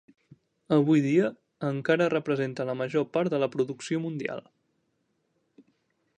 Avui 0.77 1.03
dia, 1.05 1.27
encara 1.67 2.07
representa 2.15 2.67
la 2.71 2.77
major 2.81 3.07
part 3.19 3.35
de 3.35 3.43
la 3.45 3.53
producció 3.57 4.03
mundial. 4.09 4.43